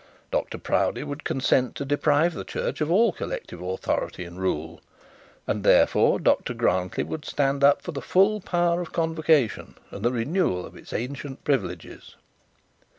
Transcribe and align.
Dr 0.31 0.57
Proudie 0.57 1.03
would 1.03 1.23
consent 1.23 1.75
to 1.75 1.85
deprive 1.85 2.33
the 2.33 2.43
church 2.43 2.81
of 2.81 2.89
all 2.89 3.11
collective 3.13 3.61
authority 3.61 4.23
and 4.25 4.39
rule, 4.41 4.81
and 5.45 5.63
therefore 5.63 6.19
Dr 6.19 6.55
Grantly 6.55 7.03
would 7.03 7.23
stand 7.23 7.63
up 7.63 7.83
for 7.83 7.91
the 7.91 8.01
full 8.01 8.39
power 8.41 8.81
of 8.81 8.93
convocation, 8.93 9.75
and 9.91 10.03
the 10.03 10.11
renewal 10.11 10.65
of 10.65 10.75
its 10.75 10.91
ancient 10.91 11.43
privileges. 11.43 12.15